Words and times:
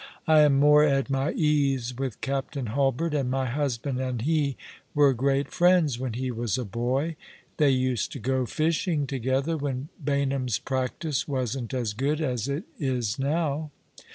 "I 0.27 0.39
am 0.39 0.57
more 0.57 0.83
at 0.83 1.11
my 1.11 1.31
ease 1.33 1.93
with 1.95 2.21
Captain 2.21 2.65
Hulbert, 2.73 3.13
and 3.13 3.29
my 3.29 3.45
husband 3.45 3.99
and 4.01 4.19
he 4.19 4.57
were 4.95 5.13
great 5.13 5.49
friends 5.51 5.99
when 5.99 6.13
he 6.13 6.31
was 6.31 6.57
a 6.57 6.65
boy. 6.65 7.15
They 7.57 7.69
used 7.69 8.11
to 8.13 8.19
go 8.19 8.47
fishing 8.47 9.05
together, 9.05 9.55
when 9.57 9.89
Baynham's 10.03 10.57
practice 10.57 11.27
wasn't 11.27 11.71
as 11.75 11.93
good 11.93 12.19
as 12.19 12.47
it 12.47 12.63
is 12.79 13.19
now." 13.19 13.69